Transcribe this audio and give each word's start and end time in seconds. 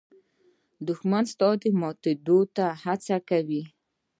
دښمن 0.87 1.23
ستا 1.33 1.49
د 1.61 1.63
ماتېدو 1.79 2.37
هڅه 2.83 3.17
کوي 3.29 3.63